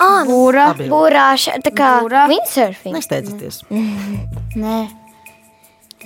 Ā, 0.00 0.10
Būra. 0.24 0.70
Labi. 0.72 0.88
Būrāša, 0.88 1.60
tā 1.62 1.76
kā 1.76 1.92
Būra. 2.02 2.24
windsurfing. 2.32 2.96
Nesteidzieties. 2.96 3.62
Nē. 4.64 5.03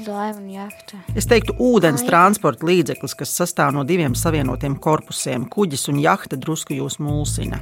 Un 0.07 0.49
jahta. 0.53 0.99
Es 1.19 1.27
teiktu, 1.27 1.55
ūdens 1.59 2.05
transporta 2.07 2.67
līdzeklis, 2.69 3.17
kas 3.19 3.33
sastāv 3.41 3.73
no 3.75 3.83
diviem 3.85 4.15
savienotiem 4.15 4.77
korpusiem. 4.79 5.49
Kuģis 5.51 5.89
un 5.93 5.99
jahta 6.03 6.37
drusku 6.39 6.77
jūs 6.77 6.99
mulsina. 7.03 7.59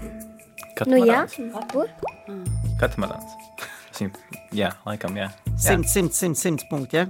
Nu 0.86 0.98
jā, 1.00 1.22
Katamarāns. 2.80 3.32
Simt- 3.96 4.18
Jā, 4.52 4.74
laikam, 4.84 5.14
jā. 5.16 5.30
jā. 5.48 5.56
100, 5.56 5.88
100, 5.88 6.12
100, 6.12 6.34
100 6.36 6.68
punkti. 6.68 6.96
Ja? 7.00 7.06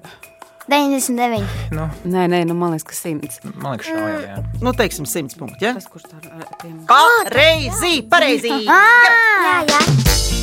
99. 0.71 1.43
Nu, 1.75 1.89
Nē, 2.11 2.27
nē, 2.31 2.45
nu, 2.47 2.55
man 2.55 2.73
liekas, 2.75 2.87
ka 2.87 2.95
simts. 2.95 3.41
man 3.55 3.77
liekas, 3.77 3.87
šaujam, 3.91 4.23
jā. 4.23 4.37
Nu, 4.63 4.73
teiksim, 4.73 5.07
100 5.07 5.37
punkti. 5.39 5.65
Ja? 5.67 5.75
Tas, 5.75 5.87
kurš 5.91 6.07
tā 6.11 6.23
tiem 6.63 6.79
Pareizi! 6.87 8.03
Pareizi! 8.11 8.51
jā, 8.51 8.63
jā. 8.67 9.67
Jā, 9.67 10.36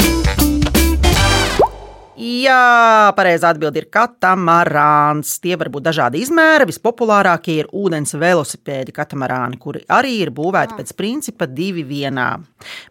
pareizā 3.17 3.49
atbilde 3.53 3.81
ir 3.81 3.87
katamarāns. 3.89 5.39
Tie 5.41 5.55
var 5.57 5.69
būt 5.73 5.83
dažādi 5.87 6.21
izmēri. 6.21 6.67
Vispopulārākie 6.69 7.55
ir 7.63 7.67
ūdens 7.73 8.13
velosipēdi, 8.19 8.93
katamarāni, 8.93 9.57
kuri 9.57 9.81
arī 9.89 10.19
ir 10.21 10.31
būvēti 10.31 10.77
pēc 10.77 10.93
principa 10.99 11.47
divi 11.49 11.83
vienā. 11.83 12.43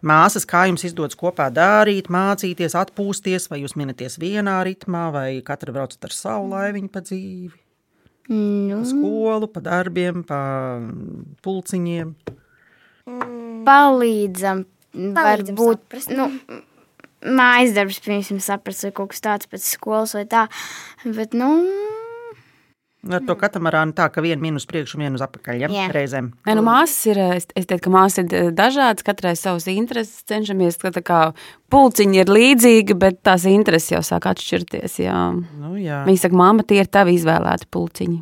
Māsas, 0.03 0.45
kā 0.45 0.65
jums 0.67 0.83
izdodas 0.83 1.15
kopā 1.15 1.47
darīt, 1.53 2.09
mācīties, 2.11 2.75
atpūsties, 2.75 3.47
vai 3.49 3.61
jūs 3.63 3.77
minaties 3.79 4.19
vienā 4.19 4.59
ritmā, 4.67 5.11
vai 5.15 5.41
katra 5.45 5.71
braucat 5.71 6.03
ar 6.03 6.11
savu 6.11 6.49
laiviņu 6.51 6.91
pa 6.91 7.01
dzīvi? 7.01 7.59
Nu, 8.29 8.77
Pa 8.79 8.85
skolu, 8.87 9.47
pa 9.51 9.59
darbiem, 9.59 10.21
pa 10.23 10.37
pulciņiem. 11.43 12.13
palīdzam. 13.67 14.63
Palīdzam 14.93 15.57
Varbūt 15.57 15.81
saprast. 15.81 16.11
nu, 16.13 16.29
mājas 17.23 17.75
darbs, 17.75 17.99
piemēram, 18.03 18.41
saprast, 18.43 18.87
vai 18.87 18.93
kaut 18.95 19.13
kas 19.13 19.23
tāds 19.23 19.49
pēc 19.51 19.67
skolas 19.75 20.15
vai 20.17 20.25
tā. 20.29 20.47
Bet, 21.03 21.37
nu, 21.37 21.51
Ar 23.03 23.19
to 23.27 23.35
katamarānu 23.35 23.91
tā, 23.97 24.05
ka 24.07 24.21
viena 24.23 24.39
minus 24.39 24.63
priekšu, 24.69 24.95
viena 25.01 25.17
uz 25.17 25.23
apakaļ, 25.25 25.57
ja? 25.65 25.67
Jā. 25.67 25.87
reizēm. 25.91 26.29
Nē, 26.47 26.53
nu, 26.55 26.63
māsas 26.63 27.01
ir, 27.11 27.19
es 27.35 27.49
es 27.51 27.67
teiktu, 27.67 27.89
ka 27.89 27.91
māsas 27.91 28.21
ir 28.21 28.35
eh, 28.39 28.51
dažādas, 28.55 29.03
katrai 29.03 29.33
savas 29.35 29.67
intereses 29.67 30.23
cenšamies, 30.31 30.79
ka 30.79 30.93
tā 30.95 31.03
kā 31.03 31.17
pulciņi 31.73 32.21
ir 32.23 32.31
līdzīgi, 32.31 32.95
bet 32.95 33.19
tās 33.27 33.43
intereses 33.51 33.91
jau 33.91 33.99
sāk 34.07 34.29
atšķirties, 34.31 35.01
jā. 35.03 35.19
Nu, 35.35 35.73
jā. 35.75 36.05
Viņi 36.07 36.21
saka, 36.23 36.39
māma, 36.39 36.63
tie 36.63 36.79
ir 36.79 36.87
tavi 36.87 37.17
izvēlēti 37.19 37.67
pulciņi. 37.75 38.21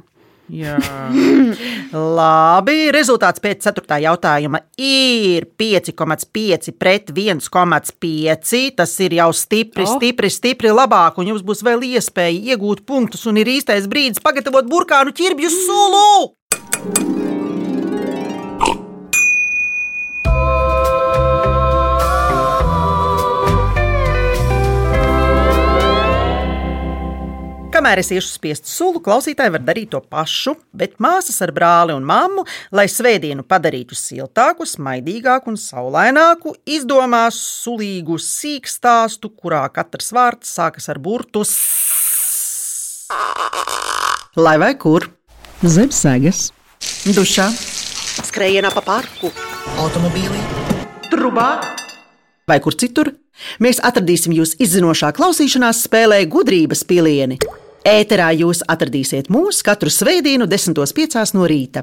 Labi. 2.19 2.91
Rezultāts 2.91 3.39
pēc 3.43 3.63
4. 3.69 3.99
jautājuma 4.03 4.61
ir 4.81 5.47
5,5 5.59 6.73
pret 6.79 7.13
1,5. 7.15 8.75
Tas 8.75 8.97
ir 8.99 9.17
jau 9.21 9.29
stipri, 9.35 9.87
Oh. 9.87 9.95
stipri, 9.95 10.29
stipri 10.29 10.73
labāk, 10.75 11.17
un 11.17 11.31
jums 11.31 11.45
būs 11.47 11.63
vēl 11.63 11.87
iespēja 11.95 12.55
iegūt 12.55 12.85
punktus. 12.85 13.25
Un 13.31 13.37
ir 13.37 13.47
īstais 13.47 13.87
brīdis 13.87 14.21
pagatavot 14.23 14.67
burkānu 14.67 15.15
ķirbju 15.15 15.49
sulu. 15.55 17.20
Kamēr 27.81 27.97
es 27.97 28.11
iešu 28.13 28.35
spiest 28.35 28.67
sulu, 28.69 28.99
klausītāji 29.01 29.55
var 29.55 29.63
darīt 29.65 29.89
to 29.95 29.97
pašu, 30.05 30.51
bet 30.69 30.99
māsas 31.01 31.41
ar 31.41 31.49
brāli 31.49 31.95
un 31.97 32.03
mammu, 32.05 32.43
lai 32.77 32.83
svētdienu 32.85 33.41
padarītu 33.41 33.95
siltāku, 33.97 34.67
smaidīgāku 34.69 35.49
un 35.49 35.55
saulaināku, 35.57 36.53
izdomās 36.69 37.39
sulīgu 37.63 38.19
sīkstāstu, 38.21 39.31
kurā 39.33 39.63
katrs 39.73 40.13
vārds 40.13 40.51
sākas 40.59 40.85
ar 40.93 40.99
burtu 41.01 41.41
S. 41.41 43.09
Lai 44.37 44.59
vai 44.61 44.75
kur? 44.77 45.07
Zem 45.65 45.89
sēgas, 45.89 46.51
dušā, 47.17 47.47
skrējienā 48.29 48.69
pa 48.77 48.85
parku, 48.91 49.33
automobīlī, 49.81 50.45
trubā 51.09 51.49
vai 52.45 52.61
kur 52.61 52.77
citur. 52.77 53.09
Mēs 53.57 53.81
atradīsim 53.81 54.37
jūs 54.37 54.53
izzinošā 54.61 55.09
klausīšanās 55.17 55.81
spēlē 55.87 56.21
gudrības 56.29 56.85
pilieni. 56.85 57.41
Ēterā 57.81 58.27
jūs 58.37 58.59
atradīsiet 58.69 59.31
mūs 59.33 59.63
katru 59.65 59.89
svētdienu, 59.89 60.45
10.5. 60.45 61.15
no 61.33 61.47
rīta. 61.49 61.81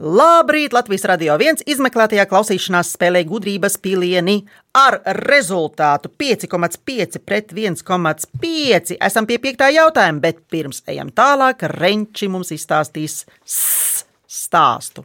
Labrīt! 0.00 0.72
Latvijas 0.72 1.04
radio 1.10 1.36
viens 1.36 1.60
izmeklētajā 1.68 2.24
klausīšanās 2.30 2.94
spēlē 2.96 3.26
gudrības 3.28 3.76
pilieni 3.84 4.38
ar 4.72 5.02
rezultātu 5.20 6.08
5,5 6.16 7.20
pret 7.20 7.52
1,5. 7.52 8.96
Esam 8.96 9.28
pie 9.28 9.36
piektā 9.36 9.68
jautājuma, 9.74 10.24
bet 10.24 10.40
pirms 10.48 10.80
ejam 10.88 11.12
tālāk, 11.12 11.68
Renči 11.76 12.32
mums 12.32 12.56
izstāstīs 12.56 13.26
stāstu. 13.44 15.04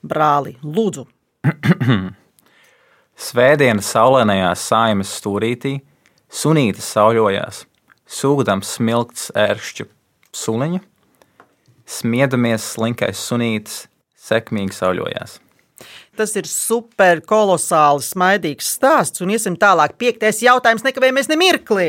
Brāli, 0.00 0.56
lūdzu! 0.64 1.10
Svētdienas 3.14 3.86
saulainajā 3.94 4.50
saimes 4.58 5.12
stūrītī 5.20 5.76
sunītis 6.34 6.88
sauļojās, 6.96 7.60
sūkdams 8.10 8.72
smilts 8.76 9.28
ēršķu 9.38 9.86
suliņu. 10.34 10.80
Smiedamies 11.84 12.64
slinkais 12.74 13.20
sunītis 13.22 13.84
sekmīgi 14.18 14.74
sauļojās. 14.74 15.38
Tas 16.14 16.34
ir 16.38 16.48
super 16.48 17.22
kolosāli 17.26 18.02
smaidīgs 18.06 18.72
stāsts, 18.76 19.22
un 19.22 19.32
iesim 19.34 19.58
tālāk. 19.58 19.96
Piektais 19.98 20.42
jautājums, 20.42 20.84
nekavējamies 20.86 21.30
ne 21.30 21.38
mirklī. 21.38 21.88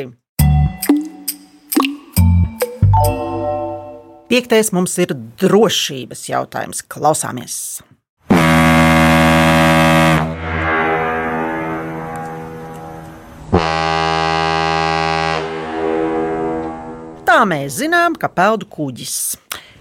Piektais 4.29 4.71
mums 4.73 4.97
ir 5.01 5.13
drošības 5.41 6.25
jautājums. 6.31 6.81
Klausāmies! 6.89 7.59
Mēs 17.47 17.79
zinām, 17.81 18.15
ka 18.19 18.29
peldu 18.29 18.67
kuģis. 18.71 19.17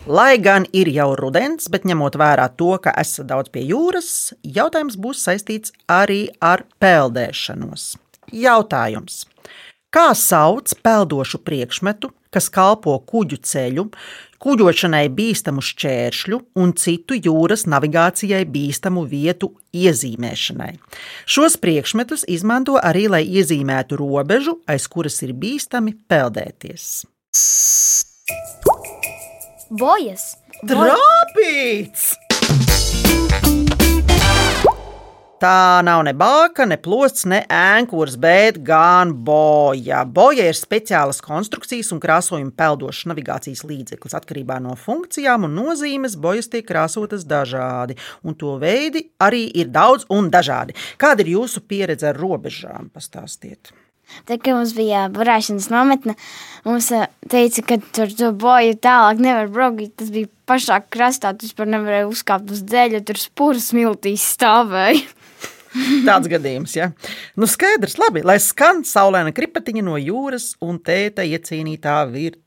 Lai 0.04 0.36
gan 0.36 0.66
ir 0.76 0.90
jau 0.92 1.14
rudens, 1.16 1.70
bet 1.72 1.86
ņemot 1.88 2.18
vērā 2.20 2.50
to, 2.60 2.74
ka 2.84 2.92
esat 3.00 3.30
daudz 3.30 3.48
pie 3.48 3.62
jūras, 3.64 4.34
jautājums 4.44 4.98
būs 5.00 5.22
saistīts 5.24 5.72
arī 5.88 6.26
ar 6.44 6.66
peldēšanos. 6.76 7.94
Jautājums. 8.28 9.22
Kā 9.94 10.10
sauc 10.18 10.74
peldošu 10.84 11.40
priekšmetu, 11.46 12.10
kas 12.34 12.50
kalpo 12.52 12.98
kuģu 13.06 13.38
ceļu, 13.46 13.86
kuģošanai 14.44 15.06
bīstamu 15.14 15.62
šķēršļu 15.64 16.40
un 16.60 16.74
citu 16.76 17.16
jūras 17.16 17.64
navigācijai 17.70 18.42
bīstamu 18.44 19.06
vietu 19.08 19.54
iezīmēšanai? 19.72 20.72
Šos 21.24 21.56
priekšmetus 21.62 22.26
izmanto 22.28 22.76
arī, 22.76 23.06
lai 23.08 23.22
iezīmētu 23.24 24.02
robežu, 24.02 24.58
aiz 24.68 24.90
kuras 24.90 25.22
ir 25.24 25.32
bīstami 25.32 25.96
peldēties. 26.10 27.06
Bojas. 29.74 30.36
Trāpīts! 30.68 32.14
Tā 35.42 35.82
nav 35.84 36.04
ne 36.06 36.14
bāka, 36.16 36.64
ne 36.64 36.78
plosts, 36.80 37.26
ne 37.28 37.42
ēnkurs, 37.52 38.14
bet 38.22 38.62
gan 38.64 39.10
boja. 39.26 40.04
Boja 40.06 40.46
ir 40.48 40.56
speciālas 40.56 41.18
konstrukcijas 41.24 41.90
un 41.92 42.00
krāsojuma 42.00 42.54
peldošs 42.56 43.04
navigācijas 43.10 43.64
līdzeklis. 43.66 44.14
Atkarībā 44.16 44.56
no 44.64 44.78
funkcijām 44.78 45.44
un 45.48 45.58
nozīmes 45.58 46.16
bojas 46.16 46.48
tiek 46.52 46.64
krāsotas 46.70 47.26
dažādi, 47.28 47.98
un 48.22 48.38
to 48.40 48.56
veidi 48.62 49.08
arī 49.20 49.48
ir 49.52 49.74
daudz 49.74 50.06
un 50.14 50.30
dažādi. 50.32 50.78
Kāda 51.02 51.26
ir 51.26 51.34
jūsu 51.34 51.66
pieredze 51.68 52.08
ar 52.14 52.22
robežām? 52.24 52.88
Pastāstiet! 52.94 53.74
Tad, 54.28 54.40
kad 54.40 54.54
mums 54.54 54.74
bija 54.76 55.06
burāšanas 55.12 55.70
nometne, 55.72 56.14
mums 56.66 56.90
teica, 57.30 57.64
ka 57.66 57.80
tur 57.96 58.12
to 58.14 58.30
boju 58.36 58.76
tālāk 58.84 59.20
nevar 59.22 59.50
braukt. 59.52 59.96
Tas 60.00 60.12
bija 60.14 60.30
pašā 60.48 60.80
krastā, 60.92 61.34
tu 61.34 61.48
vispār 61.48 61.70
nevarēji 61.74 62.10
uzkāpt 62.12 62.54
uz 62.54 62.62
dēļa, 62.68 63.02
tur 63.08 63.20
spūras 63.20 63.70
smiltīs 63.72 64.24
stāvēja. 64.36 65.02
Tāds 66.08 66.30
gadījums, 66.30 66.76
ja. 66.78 66.92
Nu, 67.38 67.48
skaidrs, 67.50 67.98
labi, 67.98 68.22
lai 68.26 68.38
skan 68.42 68.84
saulaina 68.86 69.34
kripatiņa 69.34 69.82
no 69.84 69.98
jūras 69.98 70.54
un 70.62 70.78
tēta 70.82 71.26
iecīnītā 71.26 71.98
virsma. 72.12 72.42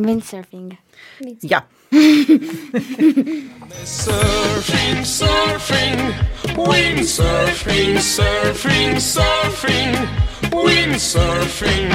Windsurfing. 0.00 0.78
Jā. 1.42 1.60
Surfing, 3.84 5.02
surfing, 5.04 6.00
windsurfing, 6.56 7.98
surfing, 7.98 9.00
surfing, 9.00 9.96
windsurfing. 10.54 11.92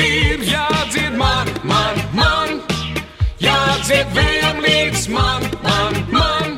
Ir 0.00 0.44
jādzied 0.46 1.16
man, 1.18 1.50
man, 1.64 2.00
man, 2.16 2.60
jādzied 3.42 4.08
vējam 4.16 4.62
līdz 4.64 5.08
man, 5.14 5.44
man, 5.64 6.00
man. 6.14 6.56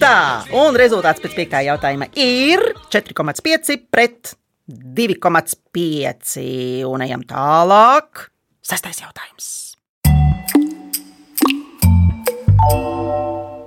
Tā, 0.00 0.16
un 0.56 0.76
rezultāts 0.80 1.20
pēc 1.22 1.36
piektā 1.36 1.64
jautājuma 1.66 2.10
ir 2.16 2.62
4,5 2.92 3.80
pret 3.92 4.34
2,5. 4.70 6.36
Un 6.88 7.04
ejam 7.06 7.24
tālāk. 7.26 8.28
Sestais 8.64 9.00
jautājums. 9.02 9.48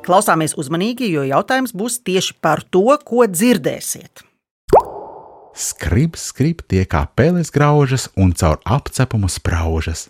Klausāmies 0.03 0.53
uzmanīgi, 0.59 1.07
jo 1.13 1.23
jautājums 1.23 1.71
būs 1.75 2.01
tieši 2.03 2.35
par 2.43 2.63
to, 2.67 2.85
ko 3.07 3.23
dzirdēsiet. 3.29 4.25
Skrib, 5.53 6.15
skrib 6.17 6.63
tie 6.65 6.81
kā 6.89 7.03
peles 7.13 7.51
graužas 7.53 8.07
un 8.17 8.31
caur 8.33 8.57
apcepumu 8.65 9.29
spraužas. 9.29 10.07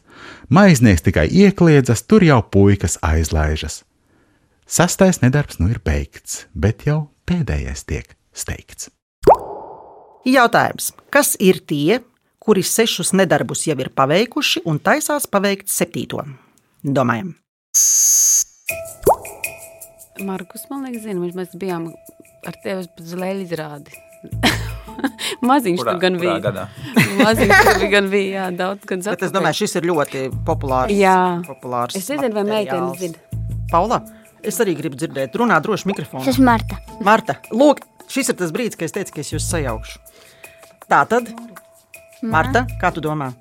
Maiznieks 0.48 1.04
tikai 1.04 1.28
iekliedzas, 1.28 2.06
tur 2.08 2.24
jau 2.24 2.40
puikas 2.48 2.96
aizlaižas. 3.04 3.82
Sastais 4.64 5.20
nedarbs 5.20 5.60
nu 5.60 5.68
ir 5.68 5.82
beigts, 5.84 6.46
bet 6.56 6.88
jau 6.88 7.10
pēdējais 7.28 7.84
tiek 7.84 8.16
steigts. 8.32 8.88
Jautājums. 10.24 10.94
Kas 11.12 11.36
ir 11.44 11.60
tie, 11.68 12.00
kuri 12.40 12.64
sešus 12.64 13.12
nedarbus 13.12 13.68
jau 13.68 13.76
ir 13.84 13.92
paveikuši 13.92 14.64
un 14.64 14.80
taisās 14.80 15.28
paveikt 15.28 15.68
septīto? 15.68 16.24
Domājam. 16.84 17.36
Markus, 20.24 20.70
man 20.72 20.88
liekas, 20.88 21.04
zina, 21.04 21.32
mēs 21.36 21.56
bijām 21.60 21.92
ar 22.48 22.60
tevi 22.64 22.88
uz 22.88 23.16
leļu 23.20 23.50
izrādi. 23.50 24.04
Maziņš 25.50 25.80
Kurā- 25.82 25.94
tur 25.96 26.02
gan 26.04 26.18
bija. 26.22 26.36
gadā? 26.44 26.66
Maziņš 27.24 27.70
tur 27.70 27.86
gan 27.94 28.10
bija, 28.12 28.32
jā, 28.36 28.48
daudz 28.58 28.88
gadus 28.90 29.10
Bet 29.12 29.26
es 29.28 29.34
domāju, 29.36 29.60
šis 29.64 29.78
ir 29.80 29.88
ļoti 29.90 30.24
populārs. 30.48 30.94
Jā. 30.96 31.18
populārs 31.48 31.98
Es 32.00 32.10
nezinu, 32.12 32.34
vai 32.38 32.44
meitene 32.50 32.92
zina. 33.00 33.42
Paula, 33.72 34.02
es 34.44 34.60
arī 34.64 34.76
gribu 34.78 35.00
dzirdēt, 35.00 35.36
runā 35.40 35.58
droši 35.64 35.90
mikrofonu. 35.92 36.24
Es 36.26 36.36
esmu 36.36 36.46
Marta. 36.52 36.78
Marta, 37.04 37.38
lūk, 37.52 37.82
šis 38.12 38.34
ir 38.34 38.38
tas 38.42 38.52
brīdis, 38.56 38.78
kad 38.78 38.90
es 38.90 38.96
teicu, 38.96 39.16
ka 39.16 39.24
es 39.24 39.34
jūs 39.34 39.48
sajaukšu. 39.50 40.02
Tā 40.92 41.04
tad, 41.10 41.32
Marta, 42.22 42.66
kā 42.82 42.92
tu 42.94 43.02
domā? 43.04 43.32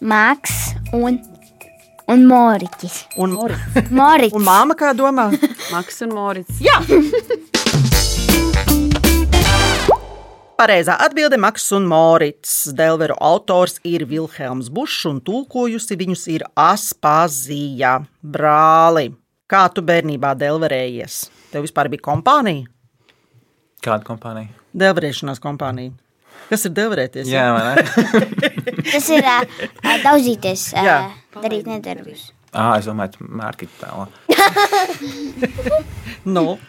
Maks 0.00 0.56
un, 0.96 1.20
un 2.08 2.26
Moriķis. 2.28 2.96
Un, 3.20 3.36
Moriķis. 3.36 4.34
un 4.34 4.44
māma 4.48 4.76
kā 4.78 4.94
domā? 4.96 5.28
Maks 5.74 6.02
un 6.06 6.16
Morits. 6.16 6.60
Jā! 6.64 6.80
Pareizā 10.60 10.92
atbilde- 11.00 11.38
Maks 11.40 11.70
un 11.72 11.86
Morits. 11.88 12.68
Delveru 12.76 13.16
autors 13.16 13.80
ir 13.82 14.04
Vilhelms 14.04 14.68
Bušs 14.68 15.06
un 15.08 15.20
tulkojusi 15.24 15.96
viņus 15.96 16.28
ir 16.28 16.44
Aspazija. 16.52 18.04
Brāli, 18.20 19.16
kā 19.48 19.72
tu 19.72 19.80
bērnībā 19.80 20.36
delverējies? 20.36 21.32
Tev 21.50 21.64
vispār 21.64 21.88
bija 21.88 22.04
kompānija? 22.04 22.68
Kāda 23.80 24.04
kompānija? 24.04 24.52
Delverēšanās 24.76 25.40
kompānija. 25.40 25.96
Kas 26.50 26.66
ir 26.68 26.72
delverēties? 26.76 27.24
Jā, 27.32 27.56
vai 27.56 27.64
ne? 27.64 27.80
Tas 28.92 29.08
ir 29.16 29.24
uh, 29.24 29.40
daudzīties, 30.04 30.76
Jā. 30.76 31.00
uh, 31.06 31.40
darīt 31.40 31.64
nedarbus. 31.72 32.36
Ah, 32.52 32.76
es 32.76 32.84
domāju, 32.84 33.16
ka 33.16 33.24
mērķi 33.40 33.64
tālāk. 33.80 34.12
Nu, 36.36 36.60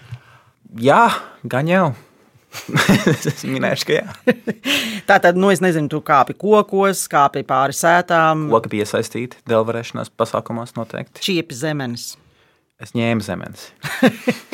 Jā, 0.79 1.11
gan 1.43 1.67
jau. 1.67 1.91
Es 2.51 3.43
minēšu, 3.53 3.87
ka 3.87 3.97
jā. 3.99 4.33
Tā 5.09 5.17
tad, 5.23 5.39
nu, 5.39 5.51
es 5.53 5.61
nezinu, 5.63 5.89
tu 5.91 6.01
kāpi 6.05 6.35
kokos, 6.39 7.05
kāpi 7.11 7.45
pāri 7.47 7.75
sētām, 7.77 8.49
Koki 8.51 8.73
bija 8.75 8.87
iesaistīti 8.87 9.39
dēlvarēšanās 9.49 10.11
pasākumos 10.19 10.75
noteikti. 10.77 11.23
čiepi 11.23 11.55
zemenes. 11.57 12.13
Es 12.81 12.95
ņēmu 12.97 13.21
zemenes. 13.21 13.69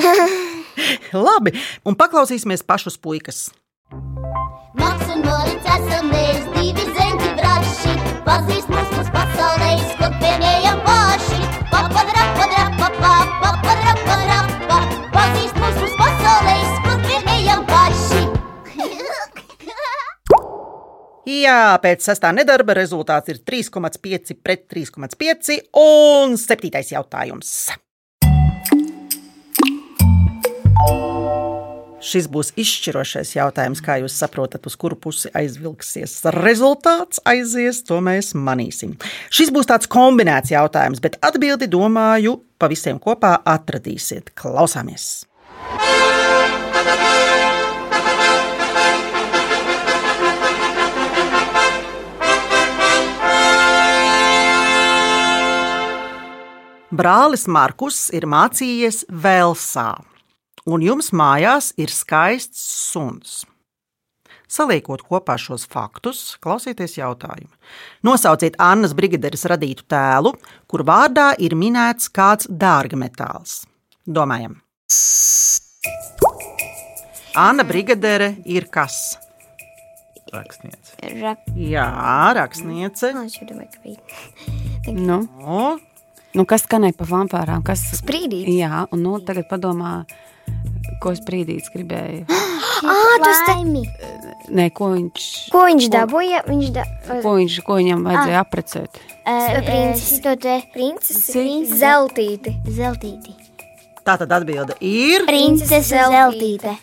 Labi, 1.28 1.54
un 1.88 1.96
paklausīsimies 1.98 2.62
pašus 2.68 2.98
puikas. 3.00 3.48
Maks 4.78 5.08
un 5.14 5.24
Morits 5.24 5.70
esam 5.74 6.10
mēs 6.12 6.44
divi 6.54 6.84
zenķi 6.92 7.30
braši. 7.40 7.94
Pazīst 8.28 8.68
mūs 8.70 8.92
mūs 8.94 9.08
pasaulē, 9.14 9.72
Jā, 21.28 21.76
pēc 21.82 22.06
sestā 22.06 22.30
nedarba 22.32 22.72
rezultāts 22.78 23.28
ir 23.28 23.42
3,5 23.44 24.32
pret 24.40 24.62
3,5 24.72 25.58
un 25.76 26.38
septītais 26.40 26.94
jautājums. 26.94 27.50
Šis 32.08 32.28
būs 32.32 32.54
izšķirošais 32.56 33.34
jautājums, 33.34 33.82
kā 33.84 33.98
jūs 34.00 34.16
saprotat, 34.16 34.64
uz 34.70 34.78
kuru 34.80 34.96
pusi 34.96 35.28
aizvilksies. 35.36 36.14
Rezultāts 36.38 37.20
aizies, 37.28 37.82
to 37.84 37.98
mēs 38.00 38.32
manīsim. 38.32 38.94
Šis 39.28 39.52
būs 39.52 39.68
tāds 39.68 39.90
kombinēts 39.90 40.54
jautājums, 40.54 41.02
bet 41.04 41.20
atbildi, 41.20 41.68
domāju, 41.68 42.38
pa 42.56 42.72
visiem 42.72 43.02
kopā 43.02 43.36
atradīsiet. 43.44 44.32
Klausāmies! 44.38 45.26
Brālis 56.88 57.42
Markus 57.44 58.06
ir 58.16 58.24
mācījies 58.24 59.02
Velsā, 59.12 59.90
un 60.64 60.80
jums 60.80 61.10
mājās 61.12 61.74
ir 61.76 61.92
skaists 61.92 62.62
suns. 62.88 63.42
Saliekot 64.48 65.02
kopā 65.04 65.34
šos 65.36 65.66
faktus, 65.68 66.38
klausieties 66.40 66.96
jautājumu. 66.96 67.52
Nosauciet 68.08 68.56
Annas 68.56 68.94
brigaderes 68.96 69.44
radītu 69.52 69.84
tēlu, 69.84 70.32
kur 70.64 70.86
vārdā 70.88 71.34
ir 71.36 71.52
minēts 71.52 72.08
kāds 72.08 72.48
dārgmetāls. 72.48 73.66
Domājam. 74.08 74.56
Anna 77.36 77.68
brigadere 77.68 78.38
ir 78.48 78.70
kas? 78.72 79.18
Rakstniece. 80.32 80.96
Rak... 81.20 81.44
Jā, 81.52 81.84
rakstniece. 82.36 83.12
Nu, 84.88 85.20
O, 85.44 85.76
nu, 86.38 86.46
kas 86.48 86.64
skanēja 86.66 86.96
pa 86.98 87.06
vampārām? 87.08 87.64
Kas 87.66 87.82
Sprīdītis. 87.98 88.54
Jā, 88.54 88.86
un 88.94 89.02
nu, 89.02 89.18
tagad 89.24 89.48
padomā, 89.50 90.02
ko 91.02 91.14
sprīdīts 91.18 91.74
gribēja. 91.74 92.26
Ah, 92.78 93.16
tas 93.18 93.40
te... 93.42 93.54
Nē, 94.54 94.68
ko 94.70 94.92
viņš, 94.92 95.24
Ko 95.50 95.64
viņš 95.66 95.88
dabūja? 95.90 96.44
Viņš 96.46 96.68
da... 96.76 96.84
ko 97.24 97.32
viņš, 97.40 97.56
ko 97.66 97.78
viņam 97.80 98.04
vajadzēja 98.06 98.44
aprecēt? 98.44 99.00
Princis. 99.66 100.22
To 100.22 100.36
te 100.38 100.60
Princis. 100.76 101.26
Zeltīti. 101.74 102.54
zeltīti. 102.78 103.34
tā 104.06 104.14
tad 104.22 104.30
atbilde 104.38 104.78
ir. 104.78 105.26
Princese 105.26 105.82
zeltīte. 105.90 106.78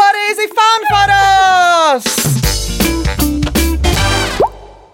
Pareizi, 0.00 0.48
fanfaras! 0.56 2.48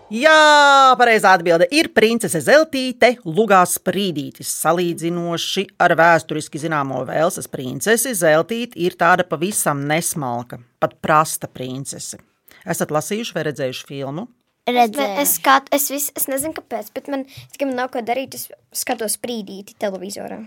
Jā, 0.06 0.94
pareizā 0.94 1.32
atbilde 1.34 1.66
ir 1.74 1.88
princese 1.90 2.38
Zeltīte, 2.44 3.16
Lugās 3.26 3.72
Sprīdītis. 3.80 4.52
Salīdzinoši 4.62 5.64
ar 5.82 5.96
vēsturiski 5.98 6.60
zināmo 6.62 7.00
Velsas 7.08 7.50
princesi, 7.50 8.12
Zeltīte 8.14 8.78
ir 8.78 8.94
tāda 8.94 9.26
pavisam 9.26 9.82
nesmalka, 9.90 10.60
pat 10.78 10.94
prasta 11.02 11.50
princese. 11.50 12.20
Esat 12.62 12.94
lasījuši 12.94 13.34
vai 13.34 13.46
redzējuši 13.50 13.84
filmu? 13.90 14.28
Redzēju. 14.70 15.18
Es, 15.22 15.36
skat, 15.40 15.66
es, 15.74 15.90
vis, 15.90 16.08
es 16.18 16.30
nezinu, 16.30 16.54
kāpēc, 16.54 16.94
bet 16.94 17.10
man, 17.10 17.26
tikai 17.54 17.66
man 17.66 17.78
nav 17.82 17.90
ko 17.94 18.02
darīt. 18.06 18.38
Es 18.38 18.46
skatos 18.78 19.18
sprīdīti 19.18 19.74
televizorā. 19.82 20.44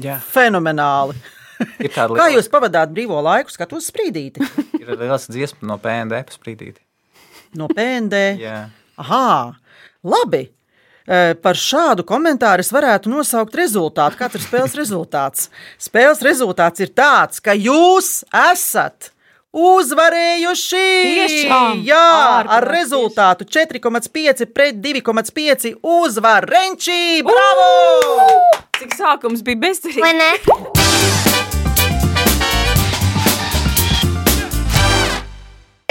Jā, 0.00 0.20
Fenomenāli! 0.28 1.16
Kā 1.94 2.28
jūs 2.34 2.48
pavadāt 2.52 2.92
brīvo 2.92 3.16
laiku, 3.24 3.52
skatos 3.52 3.88
sprīdīti 3.88 4.44
ir 4.82 4.96
liels 4.98 5.30
dziesma 5.32 5.72
no 5.72 5.80
PND 5.80 6.20
sprīdīt. 6.36 6.84
No 7.58 7.68
PND? 7.70 8.20
Jā. 8.42 8.58
Aha, 8.98 9.54
labi. 10.04 10.44
E, 11.04 11.34
Par 11.42 11.58
šādu 11.60 12.04
komentāru 12.08 12.64
es 12.64 12.70
varētu 12.72 13.10
nosaukt 13.12 13.54
rezultātu. 13.58 14.16
Kāds 14.20 14.38
ir 14.38 14.44
spēles 14.46 14.76
rezultāts? 14.78 15.50
Spēles 15.78 16.22
rezultāts 16.24 16.80
ir 16.80 16.88
tāds, 16.96 17.42
ka 17.44 17.52
jūs 17.52 18.22
esat 18.32 19.10
uzvarējuši. 19.54 20.86
Tiešām? 21.04 21.82
Jā, 21.86 22.00
ar 22.00 22.48
Ārprātīgi. 22.48 22.72
rezultātu 22.74 23.46
4,5 23.46 24.46
pret 24.54 24.80
2,5 24.82 25.76
uzvar 25.82 26.48
Renčī. 26.50 27.22
Bravo! 27.22 27.70
Cik 28.80 28.96
sākums 28.98 29.44
bija 29.46 29.60
bezcerīgs? 29.68 30.93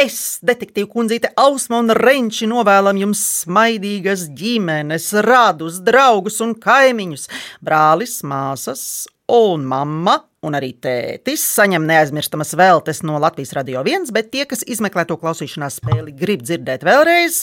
Es, 0.03 0.41
detektīva 0.43 0.89
kundzīte 0.91 1.29
Ausma 1.39 1.77
un 1.79 1.93
Renči, 1.95 2.47
novēlam 2.49 2.97
jums 2.99 3.21
smaidīgas 3.43 4.25
ģimenes, 4.35 5.05
radus, 5.23 5.77
draugus 5.85 6.41
un 6.43 6.51
kaimiņus, 6.59 7.29
brālis, 7.63 8.17
māsas 8.27 8.83
un 9.31 9.63
mamma. 9.69 10.17
Un 10.43 10.57
arī 10.57 10.73
tētis 10.75 11.39
saņem 11.55 11.85
neaizmirstamas 11.87 12.49
veltes 12.59 12.99
no 13.07 13.15
Latvijas 13.21 13.53
Radio 13.55 13.79
1, 13.79 14.09
bet 14.11 14.27
tie, 14.33 14.43
kas 14.49 14.65
izmeklē 14.67 15.05
to 15.07 15.15
klausīšanās 15.21 15.77
spēli, 15.79 16.11
grib 16.19 16.43
dzirdēt 16.43 16.83
vēlreiz, 16.83 17.37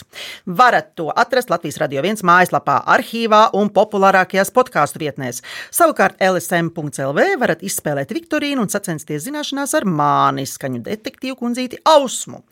varat 0.44 0.90
to 1.00 1.06
atrast 1.08 1.48
Latvijas 1.48 1.78
Radio 1.80 2.02
1 2.04 2.20
mājaslapā, 2.28 2.74
arhīvā 2.92 3.46
un 3.56 3.70
populārākajās 3.72 4.52
podkāstu 4.52 5.00
vietnēs. 5.00 5.40
Savukārt 5.72 6.20
LSM.CLV 6.20 7.24
varat 7.40 7.64
izspēlēt 7.64 8.12
Viktorīnu 8.12 8.66
un 8.66 8.72
sacensties 8.72 9.24
zināšanās 9.24 9.72
ar 9.80 9.88
māni, 9.88 10.44
skaņu 10.44 10.82
detektīvu 10.90 11.38
kundzīti 11.40 11.80
Ausmu. 11.88 12.42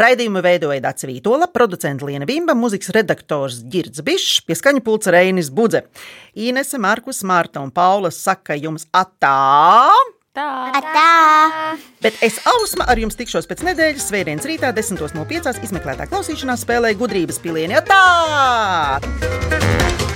Raidījumu 0.00 0.40
veidoja 0.44 0.86
Dācis 0.88 1.10
Vītola, 1.12 1.50
producents 1.52 2.06
Liena 2.08 2.24
Vimba, 2.28 2.56
mūzikas 2.56 2.94
redaktors 2.96 3.60
Girds 3.68 4.00
Bišs, 4.08 4.40
pie 4.48 4.56
skaņu 4.56 4.86
pulca 4.88 5.12
Reinis 5.18 5.52
Budze. 5.52 5.84
Inese, 6.38 6.80
Markus, 6.80 7.20
Mārta 7.28 7.60
un 7.60 7.74
Paula 7.74 8.08
saka 8.14 8.56
jums 8.56 8.88
atā! 8.96 9.97
Tā. 10.38 11.76
Bet 12.02 12.18
es 12.22 12.38
Ausma 12.46 12.86
ar 12.90 13.00
jums 13.00 13.18
tikšos 13.18 13.48
pēc 13.50 13.64
nedēļas, 13.66 14.06
svētdienas 14.10 14.46
rītā, 14.46 14.70
10.05. 14.76 15.56
izmeklētā 15.66 16.06
klausīšanās 16.10 16.62
spēlē 16.66 16.94
gudrības 16.98 17.42
pilieni. 17.42 17.80
Tā! 17.88 20.07